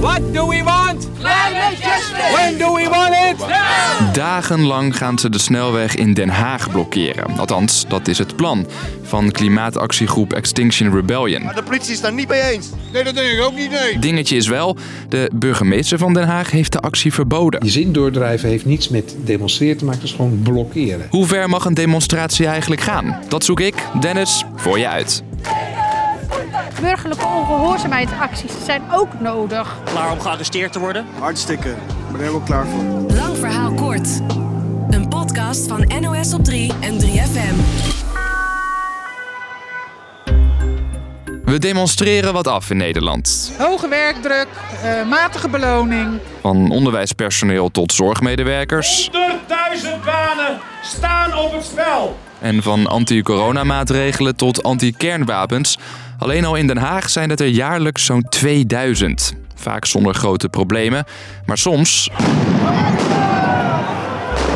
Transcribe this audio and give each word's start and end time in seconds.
What 0.00 0.20
do 0.32 0.48
we 0.48 0.62
want? 0.62 1.08
Climate 1.18 1.76
justice! 1.76 2.32
When 2.32 2.58
do 2.58 2.74
we 2.74 2.88
want 2.88 3.14
it? 3.14 3.46
Dagenlang 4.14 4.96
gaan 4.96 5.18
ze 5.18 5.28
de 5.28 5.38
snelweg 5.38 5.94
in 5.94 6.14
Den 6.14 6.28
Haag 6.28 6.70
blokkeren. 6.70 7.38
Althans, 7.38 7.84
dat 7.88 8.08
is 8.08 8.18
het 8.18 8.36
plan 8.36 8.66
van 9.02 9.30
klimaatactiegroep 9.30 10.32
Extinction 10.32 10.94
Rebellion. 10.94 11.50
De 11.54 11.62
politie 11.62 11.92
is 11.92 12.00
daar 12.00 12.12
niet 12.12 12.28
mee 12.28 12.40
eens. 12.40 12.68
Nee, 12.92 13.04
dat 13.04 13.14
denk 13.14 13.28
ik 13.28 13.42
ook 13.42 13.54
niet, 13.54 13.70
nee. 13.70 13.98
Dingetje 13.98 14.36
is 14.36 14.46
wel, 14.46 14.76
de 15.08 15.30
burgemeester 15.34 15.98
van 15.98 16.14
Den 16.14 16.26
Haag 16.26 16.50
heeft 16.50 16.72
de 16.72 16.80
actie 16.80 17.12
verboden. 17.12 17.64
Je 17.64 17.70
zin 17.70 17.92
doordrijven 17.92 18.48
heeft 18.48 18.64
niets 18.64 18.88
met 18.88 19.16
demonstreren 19.24 19.76
te 19.76 19.84
maken, 19.84 20.00
dat 20.00 20.10
is 20.10 20.16
gewoon 20.16 20.40
blokkeren. 20.42 21.06
Hoe 21.10 21.26
ver 21.26 21.48
mag 21.48 21.64
een 21.64 21.74
demonstratie 21.74 22.46
eigenlijk 22.46 22.80
gaan? 22.80 23.18
Dat 23.28 23.44
zoek 23.44 23.60
ik, 23.60 23.74
Dennis, 24.00 24.44
voor 24.56 24.78
je 24.78 24.88
uit. 24.88 25.22
Burgerlijke 26.80 27.26
ongehoorzaamheidsacties 27.26 28.52
zijn 28.64 28.82
ook 28.92 29.20
nodig. 29.20 29.76
Klaar 29.84 30.12
om 30.12 30.20
gearresteerd 30.20 30.72
te 30.72 30.78
worden? 30.78 31.06
Hartstikke. 31.18 31.68
Ik 31.68 31.76
ben 32.06 32.14
er 32.14 32.20
helemaal 32.20 32.40
klaar 32.40 32.66
voor. 32.66 32.82
Lang 33.16 33.36
verhaal 33.36 33.72
kort. 33.72 34.08
Een 34.90 35.08
podcast 35.08 35.66
van 35.68 35.92
NOS 36.00 36.34
op 36.34 36.44
3 36.44 36.72
en 36.80 37.00
3FM. 37.00 37.54
We 41.44 41.58
demonstreren 41.58 42.32
wat 42.32 42.46
af 42.46 42.70
in 42.70 42.76
Nederland. 42.76 43.52
Hoge 43.58 43.88
werkdruk, 43.88 44.48
uh, 44.84 45.08
matige 45.08 45.48
beloning. 45.48 46.20
Van 46.40 46.70
onderwijspersoneel 46.70 47.70
tot 47.70 47.92
zorgmedewerkers. 47.92 49.10
100.000 49.10 50.04
banen 50.04 50.60
staan 50.82 51.38
op 51.38 51.52
het 51.52 51.64
spel. 51.64 52.16
En 52.40 52.62
van 52.62 52.86
anti-coronamaatregelen 52.86 54.36
tot 54.36 54.62
anti-kernwapens. 54.62 55.78
Alleen 56.18 56.44
al 56.44 56.54
in 56.54 56.66
Den 56.66 56.76
Haag 56.76 57.10
zijn 57.10 57.30
het 57.30 57.40
er 57.40 57.46
jaarlijks 57.46 58.04
zo'n 58.04 58.26
2000. 58.28 59.32
Vaak 59.54 59.84
zonder 59.84 60.14
grote 60.14 60.48
problemen. 60.48 61.04
Maar 61.44 61.58
soms 61.58 62.10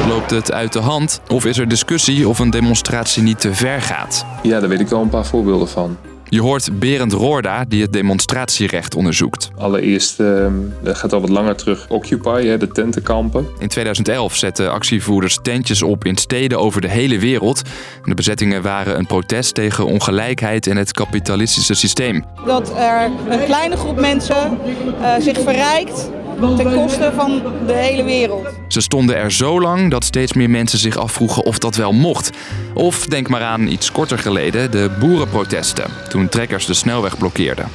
loopt 0.09 0.31
het 0.31 0.53
uit 0.53 0.73
de 0.73 0.81
hand 0.81 1.21
of 1.29 1.45
is 1.45 1.59
er 1.59 1.69
discussie 1.69 2.29
of 2.29 2.39
een 2.39 2.51
demonstratie 2.51 3.23
niet 3.23 3.41
te 3.41 3.55
ver 3.55 3.83
gaat. 3.83 4.27
Ja, 4.43 4.61
daar 4.61 4.69
weet 4.69 4.81
ik 4.81 4.89
wel 4.89 5.01
een 5.01 5.09
paar 5.09 5.27
voorbeelden 5.27 5.69
van. 5.69 5.97
Je 6.35 6.41
hoort 6.41 6.79
Berend 6.79 7.13
Roorda, 7.13 7.65
die 7.69 7.83
het 7.83 7.93
demonstratierecht 7.93 8.95
onderzoekt. 8.95 9.51
Allereerst, 9.57 10.21
uh, 10.21 10.47
dat 10.83 10.97
gaat 10.97 11.13
al 11.13 11.21
wat 11.21 11.31
langer 11.31 11.57
terug, 11.57 11.87
Occupy, 11.89 12.45
hè, 12.47 12.59
de 12.59 12.69
tentenkampen. 12.69 13.47
In 13.59 13.69
2011 13.69 14.37
zetten 14.37 14.73
actievoerders 14.73 15.39
tentjes 15.43 15.83
op 15.83 16.05
in 16.05 16.17
steden 16.17 16.59
over 16.59 16.81
de 16.81 16.89
hele 16.89 17.19
wereld. 17.19 17.63
De 18.05 18.15
bezettingen 18.15 18.63
waren 18.63 18.99
een 18.99 19.07
protest 19.07 19.55
tegen 19.55 19.87
ongelijkheid 19.87 20.67
en 20.67 20.77
het 20.77 20.93
kapitalistische 20.93 21.75
systeem. 21.75 22.25
Dat 22.47 22.73
er 22.77 23.11
een 23.29 23.45
kleine 23.45 23.77
groep 23.77 24.01
mensen 24.01 24.59
uh, 25.01 25.15
zich 25.19 25.41
verrijkt 25.41 26.11
ten 26.57 26.75
koste 26.75 27.13
van 27.15 27.43
de 27.67 27.73
hele 27.73 28.05
wereld. 28.05 28.47
Ze 28.69 28.81
stonden 28.81 29.17
er 29.17 29.33
zo 29.33 29.61
lang 29.61 29.91
dat 29.91 30.05
steeds 30.05 30.33
meer 30.33 30.51
mensen 30.51 30.79
zich 30.79 30.97
afvroegen 30.97 31.45
of 31.45 31.59
dat 31.59 31.77
wel 31.77 31.93
mocht. 31.93 32.31
Of 32.75 33.07
denk 33.07 33.29
maar 33.29 33.43
aan 33.43 33.67
iets 33.67 33.93
korter 33.93 34.19
geleden, 34.19 34.71
de 34.71 34.91
boerenprotesten, 35.01 35.85
toen 36.09 36.29
trekkers 36.29 36.67
de 36.67 36.75
snelweg 36.75 37.19
blokkeerden. 37.19 37.69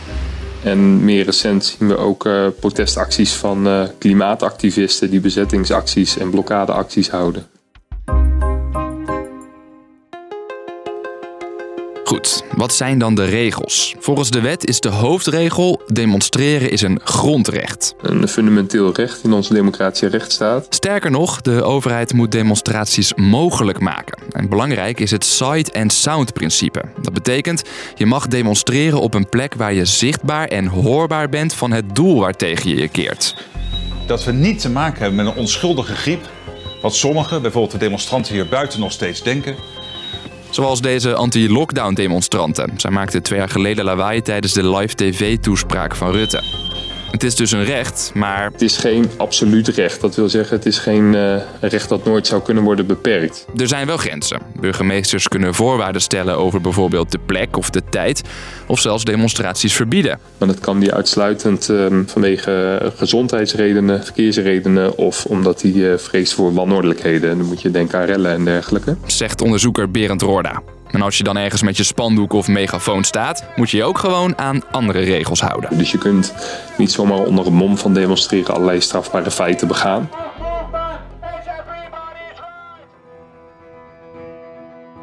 En 0.64 1.06
meer 1.06 1.26
recent 1.26 1.66
zien 1.66 1.88
we 1.88 1.98
ook 1.98 2.26
uh, 2.26 2.48
protestacties 2.60 3.34
van 3.34 3.68
uh, 3.68 3.84
klimaatactivisten 3.98 5.10
die 5.10 5.20
bezettingsacties 5.20 6.18
en 6.18 6.30
blokkadeacties 6.30 7.10
houden. 7.10 7.46
Goed, 12.04 12.44
wat 12.52 12.74
zijn 12.74 12.98
dan 12.98 13.16
de 13.16 13.26
regels? 13.26 13.96
Volgens 14.00 14.30
de 14.30 14.42
wet 14.42 14.66
is 14.66 14.80
de 14.80 14.90
hoofdregel: 14.90 15.82
demonstreren 15.88 16.72
is 16.72 16.82
een 16.82 17.00
grondrecht. 17.04 17.96
Een 18.02 18.28
fundamenteel 18.28 18.94
recht 18.94 19.24
in 19.24 19.34
onze 19.34 19.54
democratische 19.54 20.08
rechtsstaat. 20.08 20.66
Sterker 20.70 21.12
nog, 21.12 21.42
de 21.42 21.64
overheid 21.64 22.14
moet 22.14 22.32
demonstraties 22.32 23.14
mogelijk 23.14 23.80
maken. 23.80 24.24
En 24.32 24.50
belangrijk 24.50 25.00
is 25.00 25.12
het 25.12 25.26
sight 25.26 25.74
and 25.74 25.94
sound 25.94 26.34
principe. 26.34 26.82
Dat 27.02 27.14
betekent, 27.14 27.64
je 27.96 28.06
mag 28.06 28.28
demonstreren 28.28 29.02
op 29.02 29.14
een 29.14 29.30
plek 29.30 29.54
waar 29.54 29.74
je 29.74 29.86
zichtbaar 29.86 30.48
en 30.48 30.66
hoorbaar 30.66 31.30
bent 31.30 31.54
van 31.54 31.72
het 31.72 31.96
doel 31.96 32.20
waartegen 32.20 32.70
je 32.70 32.76
je 32.76 32.88
keert. 32.88 33.36
Dat 34.08 34.24
we 34.24 34.32
niet 34.32 34.60
te 34.60 34.70
maken 34.70 35.00
hebben 35.00 35.26
met 35.26 35.34
een 35.34 35.40
onschuldige 35.40 35.96
griep, 35.96 36.30
wat 36.82 36.96
sommigen, 36.96 37.42
bijvoorbeeld 37.42 37.74
de 37.74 37.78
demonstranten 37.78 38.34
hier 38.34 38.48
buiten, 38.48 38.80
nog 38.80 38.92
steeds 38.92 39.24
denken. 39.24 39.56
Zoals 40.50 40.82
deze 40.82 41.16
anti-lockdown 41.16 41.94
demonstranten. 41.94 42.74
Zij 42.78 42.92
maakten 42.92 43.24
twee 43.24 43.40
jaar 43.40 43.50
geleden 43.50 43.86
lawaai 43.86 44.22
tijdens 44.22 44.54
de 44.54 44.70
live 44.70 44.96
tv-toespraak 44.96 45.96
van 45.96 46.12
Rutte. 46.12 46.69
Het 47.12 47.24
is 47.24 47.36
dus 47.36 47.52
een 47.52 47.64
recht, 47.64 48.12
maar... 48.14 48.52
Het 48.52 48.62
is 48.62 48.78
geen 48.78 49.10
absoluut 49.18 49.68
recht. 49.68 50.02
Dat 50.02 50.16
wil 50.16 50.30
zeggen, 50.30 50.56
het 50.56 50.66
is 50.66 50.78
geen 50.78 51.14
uh, 51.14 51.36
recht 51.60 51.90
dat 51.90 52.06
nooit 52.06 52.28
zou 52.28 52.42
kunnen 52.42 52.64
worden 52.64 52.86
beperkt. 52.86 53.46
Er 53.56 53.68
zijn 53.68 53.88
wel 53.88 53.98
grenzen. 53.98 54.40
Burgemeesters 54.60 55.28
kunnen 55.28 55.54
voorwaarden 55.54 56.02
stellen 56.02 56.38
over 56.38 56.62
bijvoorbeeld 56.62 57.12
de 57.12 57.20
plek 57.26 57.58
of 57.58 57.70
de 57.70 57.82
tijd. 57.90 58.22
Of 58.68 58.80
zelfs 58.80 59.04
demonstraties 59.04 59.74
verbieden. 59.74 60.20
Maar 60.38 60.48
dat 60.48 60.60
kan 60.60 60.80
die 60.80 60.94
uitsluitend 60.94 61.70
uh, 61.70 61.86
vanwege 62.06 62.92
gezondheidsredenen, 62.96 64.04
verkeersredenen... 64.04 64.98
of 64.98 65.26
omdat 65.26 65.62
hij 65.62 65.72
uh, 65.72 65.98
vreest 65.98 66.34
voor 66.34 66.54
wanordelijkheden. 66.54 67.38
Dan 67.38 67.48
moet 67.48 67.62
je 67.62 67.72
denken 67.72 68.00
aan 68.00 68.06
rellen 68.06 68.32
en 68.32 68.46
dergelijke. 68.46 68.96
Zegt 69.06 69.42
onderzoeker 69.42 69.92
Berend 69.92 70.22
Roorda. 70.22 70.62
En 70.92 71.02
als 71.02 71.18
je 71.18 71.24
dan 71.24 71.38
ergens 71.38 71.62
met 71.62 71.78
je 71.78 71.84
spandoek 71.84 72.34
of 72.34 72.48
megafoon 72.48 73.04
staat, 73.04 73.44
moet 73.56 73.70
je 73.70 73.78
je 73.78 73.84
ook 73.84 73.98
gewoon 73.98 74.38
aan 74.38 74.62
andere 74.72 75.00
regels 75.00 75.42
houden. 75.42 75.78
Dus 75.78 75.92
je 75.92 75.98
kunt 75.98 76.34
niet 76.78 76.92
zomaar 76.92 77.18
onder 77.18 77.48
een 77.48 77.54
mom 77.54 77.78
van 77.78 77.94
demonstreren 77.94 78.54
allerlei 78.54 78.82
strafbare 78.82 79.32
feiten 79.32 79.68
begaan. 79.68 80.10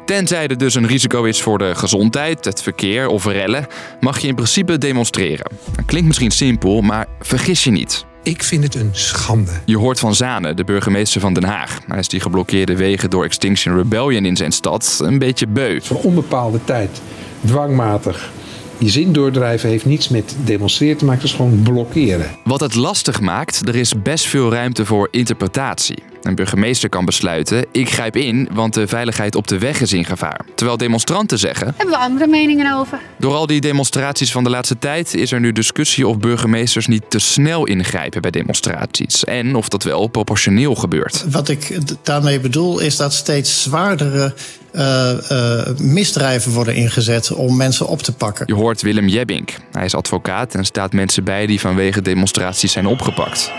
Tenzij 0.05 0.47
er 0.47 0.57
dus 0.57 0.75
een 0.75 0.87
risico 0.87 1.23
is 1.23 1.41
voor 1.41 1.57
de 1.57 1.75
gezondheid, 1.75 2.45
het 2.45 2.61
verkeer 2.61 3.07
of 3.07 3.25
rellen, 3.25 3.67
mag 3.99 4.19
je 4.19 4.27
in 4.27 4.35
principe 4.35 4.77
demonstreren. 4.77 5.51
Dat 5.75 5.85
klinkt 5.85 6.07
misschien 6.07 6.31
simpel, 6.31 6.81
maar 6.81 7.05
vergis 7.19 7.63
je 7.63 7.71
niet. 7.71 8.06
Ik 8.27 8.43
vind 8.43 8.63
het 8.63 8.75
een 8.75 8.89
schande. 8.91 9.51
Je 9.65 9.77
hoort 9.77 9.99
van 9.99 10.15
Zane, 10.15 10.53
de 10.53 10.63
burgemeester 10.63 11.21
van 11.21 11.33
Den 11.33 11.43
Haag. 11.43 11.79
Hij 11.87 11.99
is 11.99 12.07
die 12.07 12.19
geblokkeerde 12.19 12.75
wegen 12.75 13.09
door 13.09 13.23
Extinction 13.23 13.75
Rebellion 13.75 14.25
in 14.25 14.35
zijn 14.35 14.51
stad 14.51 14.99
een 15.03 15.19
beetje 15.19 15.47
beu. 15.47 15.79
Voor 15.81 16.01
onbepaalde 16.01 16.59
tijd, 16.63 17.01
dwangmatig. 17.45 18.31
Je 18.77 18.89
zin 18.89 19.13
doordrijven 19.13 19.69
heeft 19.69 19.85
niets 19.85 20.09
met 20.09 20.35
demonstreren 20.43 20.97
te 20.97 21.05
maken, 21.05 21.23
is 21.23 21.33
gewoon 21.33 21.61
blokkeren. 21.63 22.29
Wat 22.43 22.59
het 22.59 22.75
lastig 22.75 23.21
maakt, 23.21 23.67
er 23.67 23.75
is 23.75 24.01
best 24.01 24.25
veel 24.25 24.51
ruimte 24.51 24.85
voor 24.85 25.07
interpretatie. 25.11 26.03
Een 26.21 26.35
burgemeester 26.35 26.89
kan 26.89 27.05
besluiten: 27.05 27.65
ik 27.71 27.89
grijp 27.89 28.15
in, 28.15 28.49
want 28.53 28.73
de 28.73 28.87
veiligheid 28.87 29.35
op 29.35 29.47
de 29.47 29.57
weg 29.57 29.81
is 29.81 29.93
in 29.93 30.05
gevaar. 30.05 30.45
Terwijl 30.55 30.77
demonstranten 30.77 31.39
zeggen: 31.39 31.73
hebben 31.77 31.95
we 31.95 32.01
andere 32.01 32.27
meningen 32.27 32.73
over. 32.73 32.99
Door 33.17 33.33
al 33.33 33.47
die 33.47 33.61
demonstraties 33.61 34.31
van 34.31 34.43
de 34.43 34.49
laatste 34.49 34.77
tijd 34.79 35.13
is 35.13 35.31
er 35.31 35.39
nu 35.39 35.51
discussie 35.51 36.07
of 36.07 36.17
burgemeesters 36.17 36.87
niet 36.87 37.03
te 37.09 37.19
snel 37.19 37.65
ingrijpen 37.65 38.21
bij 38.21 38.31
demonstraties 38.31 39.23
en 39.23 39.55
of 39.55 39.69
dat 39.69 39.83
wel 39.83 40.07
proportioneel 40.07 40.75
gebeurt. 40.75 41.25
Wat 41.29 41.49
ik 41.49 41.77
daarmee 42.03 42.39
bedoel 42.39 42.79
is 42.79 42.95
dat 42.95 43.13
steeds 43.13 43.61
zwaardere 43.61 44.33
uh, 44.73 45.11
uh, 45.31 45.67
misdrijven 45.77 46.51
worden 46.51 46.75
ingezet 46.75 47.31
om 47.31 47.57
mensen 47.57 47.87
op 47.87 48.01
te 48.01 48.15
pakken. 48.15 48.45
Je 48.47 48.53
hoort 48.53 48.81
Willem 48.81 49.07
Jebbink. 49.07 49.53
Hij 49.71 49.85
is 49.85 49.95
advocaat 49.95 50.55
en 50.55 50.65
staat 50.65 50.93
mensen 50.93 51.23
bij 51.23 51.45
die 51.45 51.59
vanwege 51.59 52.01
demonstraties 52.01 52.71
zijn 52.71 52.85
opgepakt. 52.85 53.51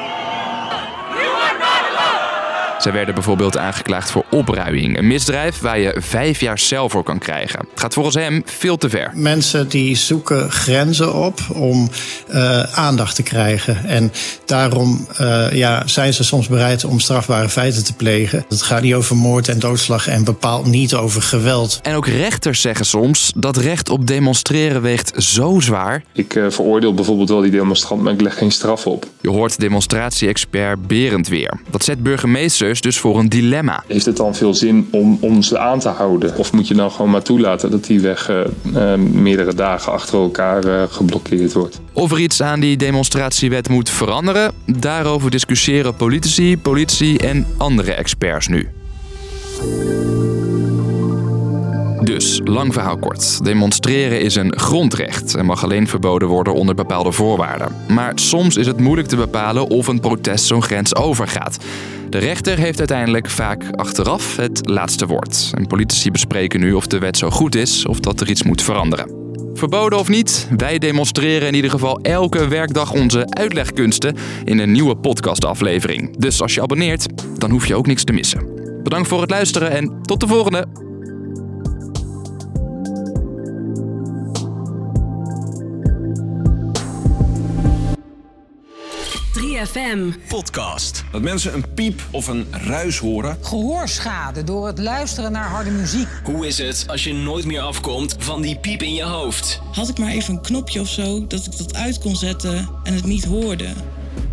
Zij 2.89 2.97
werden 2.97 3.15
bijvoorbeeld 3.15 3.59
aangeklaagd 3.59 4.11
voor 4.11 4.25
opruiing. 4.31 4.99
Een 4.99 5.07
misdrijf 5.07 5.61
waar 5.61 5.79
je 5.79 5.97
vijf 5.99 6.41
jaar 6.41 6.59
cel 6.59 6.89
voor 6.89 7.03
kan 7.03 7.19
krijgen. 7.19 7.59
Het 7.71 7.81
gaat 7.81 7.95
volgens 7.95 8.15
hem 8.15 8.43
veel 8.45 8.77
te 8.77 8.89
ver. 8.89 9.11
Mensen 9.15 9.69
die 9.69 9.97
zoeken 9.97 10.51
grenzen 10.51 11.15
op 11.15 11.41
om 11.53 11.91
uh, 12.31 12.63
aandacht 12.63 13.15
te 13.15 13.23
krijgen. 13.23 13.85
En 13.85 14.13
daarom 14.45 15.07
uh, 15.21 15.53
ja, 15.53 15.83
zijn 15.87 16.15
ze 16.15 16.25
soms 16.25 16.49
bereid 16.49 16.85
om 16.85 17.01
strafbare 17.01 17.49
feiten 17.49 17.85
te 17.85 17.95
plegen. 17.95 18.45
Het 18.49 18.63
gaat 18.63 18.83
niet 18.83 18.95
over 18.95 19.17
moord 19.17 19.49
en 19.49 19.59
doodslag 19.59 20.09
en 20.09 20.25
bepaalt 20.25 20.67
niet 20.67 20.95
over 20.95 21.23
geweld. 21.23 21.81
En 21.83 21.95
ook 21.95 22.07
rechters 22.07 22.61
zeggen 22.61 22.87
soms 22.87 23.33
dat 23.37 23.57
recht 23.57 23.89
op 23.89 24.07
demonstreren 24.07 24.83
weegt 24.83 25.23
zo 25.23 25.61
zwaar. 25.61 26.05
Ik 26.13 26.35
uh, 26.35 26.51
veroordeel 26.51 26.95
bijvoorbeeld 26.95 27.29
wel 27.29 27.41
die 27.41 27.51
demonstrant, 27.51 28.03
maar 28.03 28.13
ik 28.13 28.21
leg 28.21 28.39
geen 28.39 28.53
straf 28.53 28.87
op. 28.87 29.07
Je 29.21 29.31
hoort 29.31 29.61
demonstratie-expert 29.61 30.87
Berend 30.87 31.29
weer. 31.29 31.61
Dat 31.71 31.85
zet 31.85 32.03
burgemeesters 32.03 32.77
dus 32.81 32.99
voor 32.99 33.19
een 33.19 33.29
dilemma. 33.29 33.85
Heeft 33.87 34.07
het 34.07 34.17
dan 34.17 34.35
veel 34.35 34.55
zin 34.55 34.89
om, 34.91 35.19
om 35.21 35.43
ze 35.43 35.59
aan 35.59 35.79
te 35.79 35.89
houden? 35.89 36.37
Of 36.37 36.53
moet 36.53 36.69
je 36.69 36.75
nou 36.75 36.91
gewoon 36.91 37.11
maar 37.11 37.23
toelaten 37.23 37.71
dat 37.71 37.85
die 37.85 38.01
weg 38.01 38.31
uh, 38.31 38.41
uh, 38.75 38.95
meerdere 38.95 39.55
dagen 39.55 39.93
achter 39.93 40.19
elkaar 40.19 40.65
uh, 40.67 40.83
geblokkeerd 40.89 41.53
wordt? 41.53 41.81
Of 41.93 42.13
er 42.13 42.21
iets 42.21 42.43
aan 42.43 42.61
die 42.61 42.77
demonstratiewet 42.77 43.69
moet 43.69 43.91
veranderen? 43.91 44.53
Daarover 44.65 45.31
discussiëren 45.31 45.95
politici, 45.97 46.59
politie 46.59 47.19
en 47.19 47.47
andere 47.57 47.93
experts 47.93 48.49
nu. 48.49 48.69
Dus, 52.09 52.41
lang 52.45 52.73
verhaal 52.73 52.99
kort. 52.99 53.45
Demonstreren 53.45 54.21
is 54.21 54.35
een 54.35 54.59
grondrecht 54.59 55.35
en 55.35 55.47
mag 55.47 55.65
alleen 55.65 55.89
verboden 55.89 56.29
worden 56.29 56.55
onder 56.55 56.75
bepaalde 56.75 57.13
voorwaarden. 57.13 57.69
Maar 57.89 58.13
soms 58.15 58.57
is 58.57 58.67
het 58.67 58.81
moeilijk 58.81 59.09
te 59.09 59.17
bepalen 59.17 59.69
of 59.69 59.87
een 59.87 60.01
protest 60.01 60.45
zo'n 60.45 60.63
grens 60.63 60.95
overgaat. 60.95 61.59
De 62.09 62.19
rechter 62.19 62.59
heeft 62.59 62.79
uiteindelijk 62.79 63.31
vaak 63.31 63.63
achteraf 63.71 64.37
het 64.37 64.69
laatste 64.69 65.07
woord. 65.07 65.51
En 65.55 65.67
politici 65.67 66.11
bespreken 66.11 66.61
nu 66.61 66.73
of 66.73 66.87
de 66.87 66.99
wet 66.99 67.17
zo 67.17 67.31
goed 67.31 67.55
is 67.55 67.87
of 67.87 68.01
dat 68.01 68.21
er 68.21 68.31
iets 68.31 68.43
moet 68.43 68.63
veranderen. 68.63 69.17
Verboden 69.55 69.99
of 69.99 70.09
niet, 70.09 70.49
wij 70.57 70.79
demonstreren 70.79 71.49
in 71.49 71.55
ieder 71.55 71.71
geval 71.71 72.01
elke 72.01 72.49
werkdag 72.49 72.93
onze 72.93 73.27
uitlegkunsten 73.29 74.17
in 74.45 74.59
een 74.59 74.73
nieuwe 74.73 74.97
podcastaflevering. 74.97 76.17
Dus 76.17 76.43
als 76.43 76.55
je 76.55 76.63
abonneert, 76.63 77.07
dan 77.39 77.51
hoef 77.51 77.67
je 77.67 77.75
ook 77.75 77.87
niks 77.87 78.05
te 78.05 78.13
missen. 78.13 78.47
Bedankt 78.83 79.09
voor 79.09 79.21
het 79.21 79.31
luisteren 79.31 79.71
en 79.71 80.03
tot 80.03 80.21
de 80.21 80.27
volgende! 80.27 80.88
3FM. 89.67 90.27
Podcast. 90.29 91.05
Dat 91.13 91.23
mensen 91.23 91.55
een 91.55 91.75
piep 91.75 92.01
of 92.11 92.27
een 92.27 92.47
ruis 92.51 92.99
horen. 92.99 93.39
Gehoorschade 93.43 94.45
door 94.45 94.67
het 94.67 94.79
luisteren 94.79 95.33
naar 95.33 95.49
harde 95.49 95.71
muziek. 95.71 96.09
Hoe 96.25 96.47
is 96.47 96.59
het 96.59 96.85
als 96.89 97.05
je 97.05 97.15
nooit 97.15 97.45
meer 97.45 97.61
afkomt 97.61 98.17
van 98.19 98.43
die 98.43 98.59
piep 98.59 98.83
in 98.83 98.95
je 98.95 99.03
hoofd? 99.03 99.61
Had 99.73 99.89
ik 99.89 99.99
maar 99.99 100.11
even 100.11 100.35
een 100.35 100.41
knopje 100.41 100.81
of 100.81 100.89
zo 100.89 101.27
dat 101.27 101.47
ik 101.47 101.59
dat 101.59 101.75
uit 101.75 101.99
kon 101.99 102.17
zetten 102.17 102.69
en 102.83 102.95
het 102.95 103.05
niet 103.05 103.25
hoorde. 103.25 103.67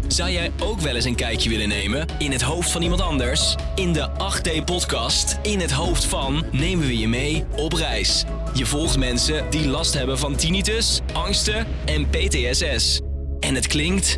Zou 0.07 0.31
jij 0.31 0.51
ook 0.59 0.79
wel 0.79 0.95
eens 0.95 1.05
een 1.05 1.15
kijkje 1.15 1.49
willen 1.49 1.67
nemen 1.67 2.05
in 2.17 2.31
het 2.31 2.41
hoofd 2.41 2.71
van 2.71 2.81
iemand 2.81 3.01
anders? 3.01 3.55
In 3.75 3.93
de 3.93 4.09
8D-podcast 4.09 5.37
In 5.41 5.59
het 5.59 5.71
hoofd 5.71 6.05
van 6.05 6.45
nemen 6.51 6.87
we 6.87 6.97
je 6.97 7.07
mee 7.07 7.45
op 7.55 7.73
reis. 7.73 8.23
Je 8.53 8.65
volgt 8.65 8.97
mensen 8.97 9.49
die 9.49 9.67
last 9.67 9.93
hebben 9.93 10.19
van 10.19 10.35
tinnitus, 10.35 10.99
angsten 11.13 11.67
en 11.85 12.09
PTSS. 12.09 12.99
En 13.39 13.55
het 13.55 13.67
klinkt 13.67 14.17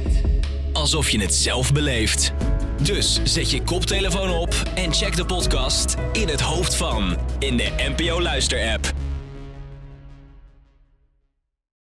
alsof 0.93 1.09
je 1.09 1.21
het 1.21 1.33
zelf 1.33 1.73
beleeft. 1.73 2.33
Dus 2.81 3.19
zet 3.23 3.51
je 3.51 3.61
koptelefoon 3.61 4.29
op 4.29 4.55
en 4.75 4.93
check 4.93 5.15
de 5.15 5.25
podcast 5.25 5.95
In 6.11 6.27
het 6.27 6.41
hoofd 6.41 6.75
van 6.75 7.17
in 7.39 7.57
de 7.57 7.71
NPO 7.77 8.21
Luister 8.21 8.71
app. 8.73 8.86